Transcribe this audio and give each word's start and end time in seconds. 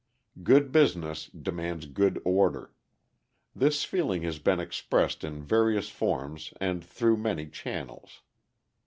Good 0.41 0.71
business 0.71 1.27
demands 1.27 1.85
good 1.85 2.19
order. 2.25 2.73
This 3.55 3.83
feeling 3.83 4.23
has 4.23 4.39
been 4.39 4.59
expressed 4.59 5.23
in 5.23 5.43
various 5.43 5.89
forms 5.89 6.55
and 6.59 6.83
through 6.83 7.17
many 7.17 7.45
channels. 7.47 8.23